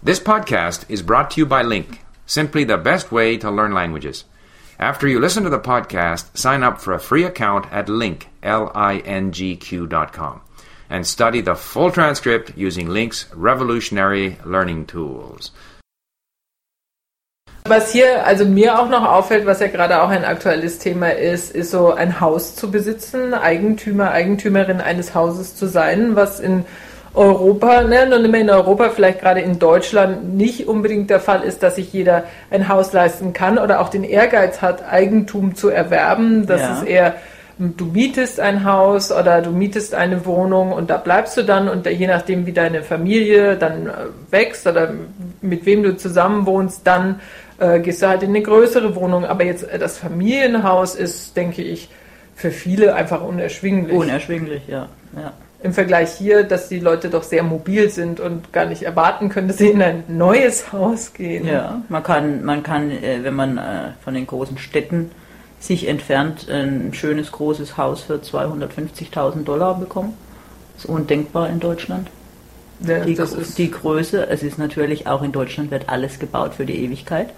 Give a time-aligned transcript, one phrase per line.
[0.00, 4.24] This podcast is brought to you by Link, simply the best way to learn languages.
[4.78, 9.88] After you listen to the podcast, sign up for a free account at link, L-I-N-G-Q
[9.88, 10.40] dot com,
[10.88, 15.50] and study the full transcript using Link's revolutionary learning tools.
[17.66, 21.50] Was hier also mir auch noch auffällt, was ja gerade auch ein aktuelles Thema ist,
[21.50, 26.64] ist so ein Haus zu besitzen, Eigentümer, Eigentümerin eines Hauses zu sein, was in
[27.14, 31.62] Europa, ne, nicht mehr in Europa, vielleicht gerade in Deutschland nicht unbedingt der Fall ist,
[31.62, 36.46] dass sich jeder ein Haus leisten kann oder auch den Ehrgeiz hat, Eigentum zu erwerben.
[36.46, 36.74] Das ja.
[36.74, 37.14] ist eher,
[37.58, 41.86] du mietest ein Haus oder du mietest eine Wohnung und da bleibst du dann und
[41.86, 43.92] je nachdem, wie deine Familie dann äh,
[44.30, 44.92] wächst oder
[45.40, 47.20] mit wem du zusammen wohnst, dann
[47.58, 49.24] äh, gehst du halt in eine größere Wohnung.
[49.24, 51.88] Aber jetzt äh, das Familienhaus ist, denke ich,
[52.36, 53.96] für viele einfach unerschwinglich.
[53.96, 54.88] Unerschwinglich, ja.
[55.16, 59.28] ja im Vergleich hier, dass die Leute doch sehr mobil sind und gar nicht erwarten
[59.28, 61.46] können, dass sie in ein neues Haus gehen.
[61.46, 65.10] Ja, man kann, man kann, äh, wenn man äh, von den großen Städten
[65.58, 70.16] sich entfernt, ein schönes großes Haus für 250.000 Dollar bekommen.
[70.74, 72.08] Das ist undenkbar in Deutschland.
[72.86, 73.18] Ja, die,
[73.56, 77.30] die Größe, es ist natürlich auch in Deutschland wird alles gebaut für die Ewigkeit.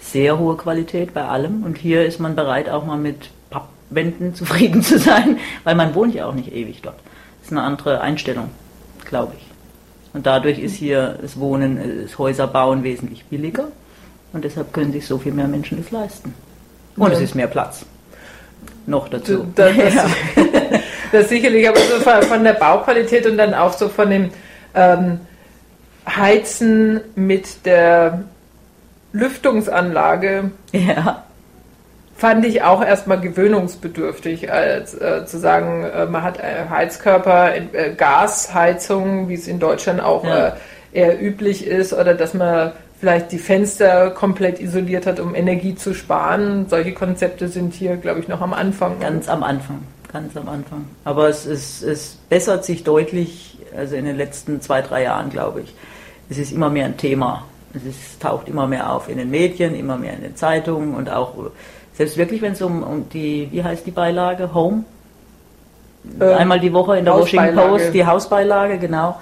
[0.00, 4.82] Sehr hohe Qualität bei allem und hier ist man bereit auch mal mit Pappwänden zufrieden
[4.82, 6.96] zu sein, weil man wohnt ja auch nicht ewig dort
[7.42, 8.50] ist eine andere Einstellung,
[9.04, 9.46] glaube ich.
[10.14, 13.68] Und dadurch ist hier das Wohnen, das Häuserbauen wesentlich billiger
[14.32, 16.34] und deshalb können sich so viel mehr Menschen das leisten.
[16.96, 17.16] Und ja.
[17.16, 17.84] es ist mehr Platz.
[18.86, 19.46] Noch dazu.
[19.54, 20.06] Das, das, ja.
[21.12, 24.30] das sicherlich, aber so von der Bauqualität und dann auch so von dem
[24.74, 25.20] ähm,
[26.06, 28.24] Heizen mit der
[29.12, 30.50] Lüftungsanlage.
[30.72, 31.24] Ja
[32.22, 37.94] fand ich auch erstmal gewöhnungsbedürftig, als äh, zu sagen, äh, man hat äh, Heizkörper, äh,
[37.96, 40.46] Gasheizung, wie es in Deutschland auch ja.
[40.46, 40.52] Äh,
[40.92, 42.70] eher üblich ist, oder dass man
[43.00, 46.66] vielleicht die Fenster komplett isoliert hat, um Energie zu sparen.
[46.68, 49.00] Solche Konzepte sind hier, glaube ich, noch am Anfang.
[49.00, 49.80] Ganz am Anfang,
[50.12, 50.84] ganz am Anfang.
[51.02, 55.62] Aber es, ist, es bessert sich deutlich, also in den letzten zwei, drei Jahren, glaube
[55.62, 55.74] ich.
[56.30, 57.46] Es ist immer mehr ein Thema.
[57.74, 61.10] Es ist, taucht immer mehr auf in den Medien, immer mehr in den Zeitungen und
[61.10, 61.34] auch
[61.94, 64.54] selbst wirklich, wenn es um, um die, wie heißt die Beilage?
[64.54, 64.84] Home?
[66.20, 69.20] Ähm, Einmal die Woche in der Washington Post, die Hausbeilage, genau,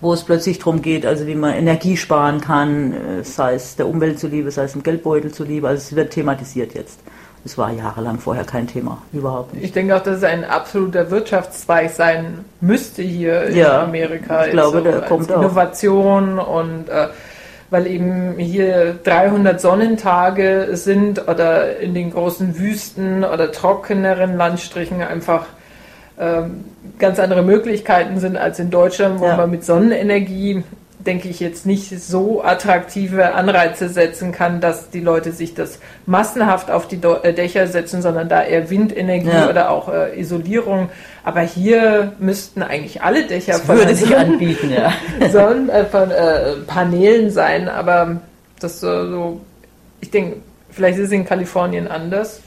[0.00, 3.86] wo es plötzlich darum geht, also wie man Energie sparen kann, äh, sei es der
[3.86, 7.00] Umwelt zuliebe, sei es dem Geldbeutel zuliebe, also es wird thematisiert jetzt.
[7.44, 9.64] Es war jahrelang vorher kein Thema, überhaupt nicht.
[9.64, 14.46] Ich denke auch, dass es ein absoluter Wirtschaftszweig sein müsste hier ja, in Amerika.
[14.46, 16.60] Ich glaube, so der kommt Innovation auch.
[16.60, 17.08] und äh,
[17.72, 25.46] weil eben hier 300 Sonnentage sind oder in den großen Wüsten oder trockeneren Landstrichen einfach
[26.20, 26.64] ähm,
[26.98, 29.38] ganz andere Möglichkeiten sind als in Deutschland, wo ja.
[29.38, 30.62] man mit Sonnenenergie
[31.06, 36.70] denke ich, jetzt nicht so attraktive Anreize setzen kann, dass die Leute sich das massenhaft
[36.70, 39.48] auf die äh, Dächer setzen, sondern da eher Windenergie ja.
[39.48, 40.90] oder auch äh, Isolierung.
[41.24, 44.92] Aber hier müssten eigentlich alle Dächer das von würde sich anbieten, ja.
[45.30, 48.20] Sonnen, äh, von äh, Paneelen sein, aber
[48.60, 49.40] das so,
[50.00, 50.36] ich denke,
[50.70, 52.40] vielleicht ist es in Kalifornien anders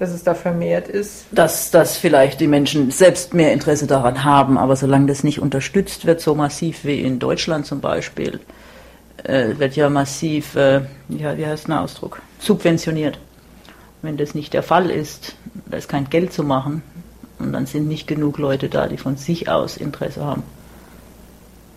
[0.00, 1.26] dass es da vermehrt ist?
[1.30, 6.06] Dass, dass vielleicht die Menschen selbst mehr Interesse daran haben, aber solange das nicht unterstützt
[6.06, 8.40] wird, so massiv wie in Deutschland zum Beispiel,
[9.24, 10.80] äh, wird ja massiv, äh,
[11.10, 13.18] ja, wie heißt der Ausdruck, subventioniert.
[14.00, 16.82] Wenn das nicht der Fall ist, da ist kein Geld zu machen
[17.38, 20.44] und dann sind nicht genug Leute da, die von sich aus Interesse haben.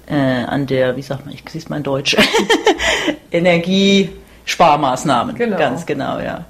[0.07, 2.15] Äh, an der, wie sagt man, ich sieh's mal in Deutsch,
[3.31, 5.35] Energiesparmaßnahmen.
[5.35, 5.57] Genau.
[5.57, 6.45] Ganz genau, ja.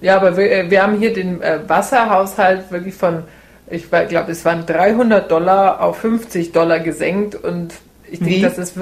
[0.00, 3.24] Ja, aber wir, äh, wir haben hier den äh, Wasserhaushalt wirklich von,
[3.68, 7.74] ich glaube, es waren 300 Dollar auf 50 Dollar gesenkt und
[8.10, 8.74] ich denke, dass es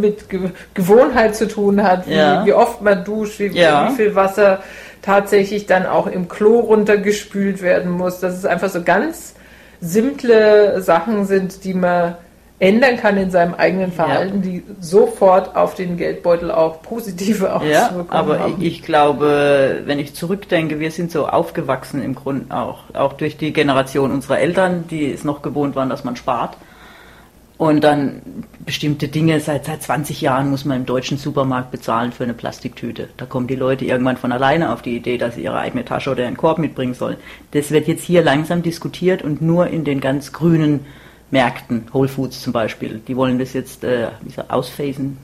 [0.00, 0.26] mit
[0.74, 2.44] Gewohnheit zu tun hat, wie, ja.
[2.46, 3.90] wie oft man duscht, wie, ja.
[3.90, 4.62] wie, viel Wasser
[5.02, 8.20] tatsächlich dann auch im Klo runtergespült werden muss.
[8.20, 9.34] Dass es einfach so ganz
[9.80, 12.16] simple Sachen sind, die man
[12.58, 14.50] ändern kann in seinem eigenen Verhalten, ja.
[14.50, 18.56] die sofort auf den Geldbeutel auch positive Auswirkungen ja, aber haben.
[18.60, 23.52] ich glaube, wenn ich zurückdenke, wir sind so aufgewachsen im Grunde auch, auch durch die
[23.52, 26.56] Generation unserer Eltern, die es noch gewohnt waren, dass man spart.
[27.58, 28.22] Und dann
[28.64, 33.08] bestimmte Dinge, seit, seit 20 Jahren muss man im deutschen Supermarkt bezahlen für eine Plastiktüte.
[33.16, 36.10] Da kommen die Leute irgendwann von alleine auf die Idee, dass sie ihre eigene Tasche
[36.10, 37.18] oder einen Korb mitbringen sollen.
[37.52, 40.86] Das wird jetzt hier langsam diskutiert und nur in den ganz grünen
[41.32, 44.08] Märkten, Whole Foods zum Beispiel, die wollen das jetzt äh,
[44.48, 45.18] ausphasen,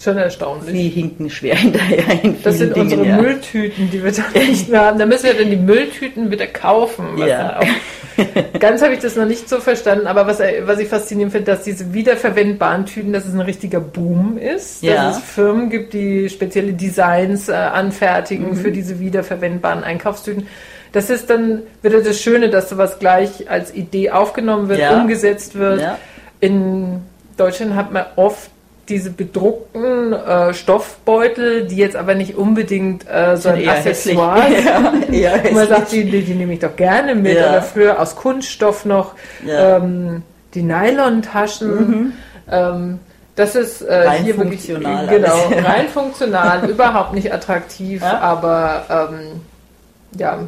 [0.00, 0.70] Schon erstaunlich.
[0.70, 3.20] Sie hinken schwer hinterher in Das sind vielen unsere Dingen, ja.
[3.22, 4.98] Mülltüten, die wir dann nicht mehr haben.
[4.98, 7.18] Da müssen wir dann die Mülltüten wieder kaufen.
[7.18, 7.60] Ja.
[8.60, 11.64] ganz habe ich das noch nicht so verstanden, aber was, was ich faszinierend finde, dass
[11.64, 14.82] diese wiederverwendbaren Tüten, dass es ein richtiger Boom ist.
[14.82, 15.08] Ja.
[15.08, 18.56] Dass es Firmen gibt, die spezielle Designs äh, anfertigen Mhm.
[18.56, 20.46] für diese wiederverwendbaren Einkaufstüten.
[20.92, 25.82] Das ist dann wieder das Schöne, dass sowas gleich als Idee aufgenommen wird, umgesetzt wird.
[26.40, 27.02] In
[27.36, 28.50] Deutschland hat man oft
[28.88, 34.46] diese bedruckten äh, Stoffbeutel, die jetzt aber nicht unbedingt äh, so ein Accessoire
[35.06, 35.14] sind.
[35.14, 37.36] Ja, man sagt, die, die, die nehme ich doch gerne mit.
[37.36, 37.50] Ja.
[37.50, 39.14] Oder früher aus Kunststoff noch
[39.44, 39.78] Ja.
[39.78, 40.14] Mhm.
[40.14, 40.22] ähm,
[40.54, 42.14] die Nylon-Taschen.
[42.50, 42.98] Ähm,
[43.36, 49.40] das ist äh, Rein hier wirklich funktional genau rein funktional, überhaupt nicht attraktiv, aber ähm,
[50.18, 50.40] ja,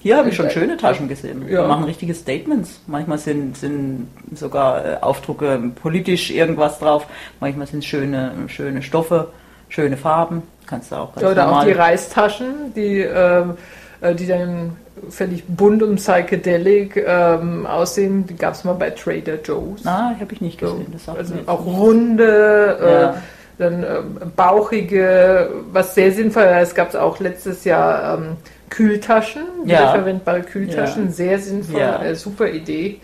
[0.00, 1.44] Hier habe ich schon schöne Taschen gesehen.
[1.48, 1.62] Ja.
[1.62, 2.80] Die machen richtige Statements.
[2.86, 7.06] Manchmal sind, sind sogar äh, Aufdrucke politisch irgendwas drauf.
[7.40, 9.28] Manchmal sind es schöne, schöne Stoffe,
[9.68, 10.42] schöne Farben.
[10.66, 11.62] Kannst du auch ganz Oder normal.
[11.62, 13.54] auch die Reistaschen, die, ähm,
[14.00, 14.76] äh, die dann
[15.10, 18.26] völlig bunt und psychedelic ähm, aussehen.
[18.26, 19.80] Die gab es mal bei Trader Joe's.
[19.84, 20.92] Na, habe ich nicht So, gesehen.
[20.92, 23.10] Das sagt also auch runde, Ja.
[23.10, 23.14] äh,
[23.58, 26.68] dann ähm, bauchige, was sehr sinnvoll ist.
[26.68, 28.36] Es gab auch letztes Jahr ähm,
[28.70, 29.78] Kühltaschen, Ja.
[29.80, 31.10] wiederverwendbare Kühltaschen, Ja.
[31.12, 32.02] sehr sinnvoll, Ja.
[32.02, 33.00] äh, super Idee.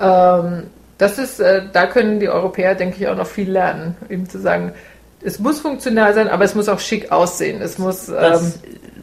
[0.00, 0.64] Ähm,
[0.98, 4.38] das ist, äh, da können die Europäer, denke ich, auch noch viel lernen, eben zu
[4.38, 4.72] sagen,
[5.22, 7.60] es muss funktional sein, aber es muss auch schick aussehen.
[7.60, 8.58] Es muss ähm, Das,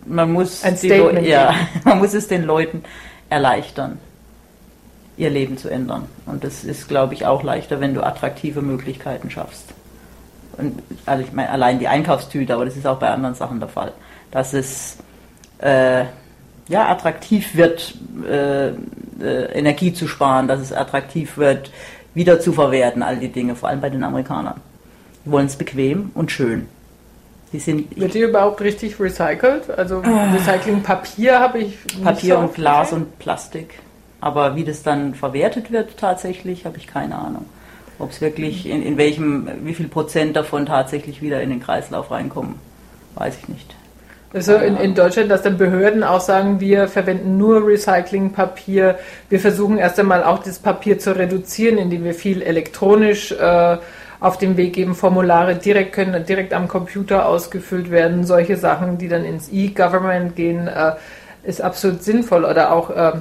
[0.06, 2.84] man muss ein Statement Leu- ja, man muss es den Leuten
[3.30, 4.00] erleichtern,
[5.18, 6.06] ihr Leben zu ändern.
[6.26, 9.66] Und das ist, glaube ich, auch leichter, wenn du attraktive Möglichkeiten schaffst.
[10.58, 13.70] Und, also ich meine, allein die Einkaufstüte, aber das ist auch bei anderen Sachen der
[13.70, 13.92] Fall,
[14.32, 14.98] dass es
[15.60, 16.06] äh,
[16.68, 17.96] ja, attraktiv wird,
[18.28, 18.74] äh, äh,
[19.54, 21.72] Energie zu sparen, dass es attraktiv wird,
[22.14, 24.60] wieder zu verwerten, all die Dinge, vor allem bei den Amerikanern.
[25.26, 26.68] Die wollen es bequem und schön.
[27.54, 29.70] Die sind wird die überhaupt richtig recycelt?
[29.70, 33.04] Also Recyclingpapier habe ich Papier so und Glas gesehen.
[33.04, 33.80] und Plastik.
[34.20, 37.46] Aber wie das dann verwertet wird tatsächlich, habe ich keine Ahnung.
[38.00, 42.12] Ob es wirklich, in, in welchem, wie viel Prozent davon tatsächlich wieder in den Kreislauf
[42.12, 42.56] reinkommen,
[43.16, 43.77] weiß ich nicht.
[44.34, 49.00] Also in, in Deutschland, dass dann Behörden auch sagen, wir verwenden nur Recyclingpapier.
[49.30, 53.78] Wir versuchen erst einmal auch das Papier zu reduzieren, indem wir viel elektronisch äh,
[54.20, 54.96] auf den Weg geben.
[54.96, 58.26] Formulare direkt können direkt am Computer ausgefüllt werden.
[58.26, 60.94] Solche Sachen, die dann ins E-Government gehen, äh,
[61.44, 62.44] ist absolut sinnvoll.
[62.44, 63.14] Oder auch äh,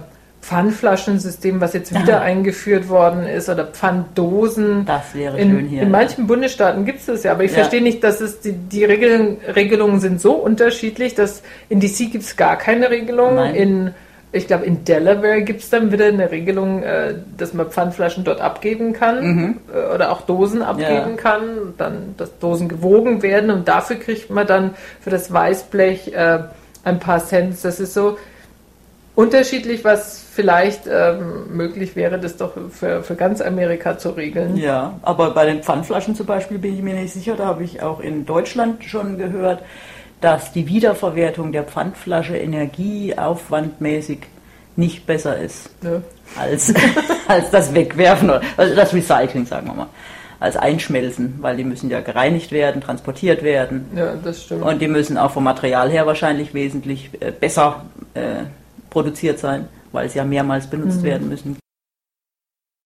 [0.47, 4.85] Pfandflaschensystem, was jetzt wieder eingeführt worden ist, oder Pfanddosen.
[4.87, 5.83] Das wäre In, schön hier.
[5.83, 7.59] in manchen Bundesstaaten gibt es das ja, aber ich Ja.
[7.59, 12.25] verstehe nicht, dass es die, die Regeln, Regelungen sind so unterschiedlich, dass in DC gibt
[12.25, 13.35] es gar keine Regelung.
[13.37, 13.55] Nein.
[13.55, 13.95] In,
[14.33, 18.41] ich glaube, in Delaware gibt es dann wieder eine Regelung, äh, dass man Pfandflaschen dort
[18.41, 21.17] abgeben kann äh, oder auch Dosen abgeben Mhm.
[21.17, 21.23] Ja.
[21.23, 21.43] kann,
[21.79, 26.39] dann dass Dosen gewogen werden und dafür kriegt man dann für das Weißblech äh,
[26.85, 27.63] ein paar Cents.
[27.63, 28.19] Das ist so
[29.17, 34.57] unterschiedlich, was vielleicht ähm, möglich wäre, das doch für, für ganz Amerika zu regeln.
[34.57, 37.35] Ja, aber bei den Pfandflaschen zum Beispiel bin ich mir nicht sicher.
[37.37, 39.63] Da habe ich auch in Deutschland schon gehört,
[40.21, 44.19] dass die Wiederverwertung der Pfandflasche energieaufwandmäßig
[44.77, 46.03] nicht besser ist Ne?
[46.39, 46.73] als,
[47.29, 49.87] als das Wegwerfen, oder- also das Recycling, sagen wir mal,
[50.39, 54.63] als Einschmelzen, weil die müssen ja gereinigt werden, transportiert werden Ja, das stimmt.
[54.63, 58.45] und die müssen auch vom Material her wahrscheinlich wesentlich äh, besser äh,
[58.97, 61.59] produziert sein, weil sie ja mehrmals benutzt werden müssen.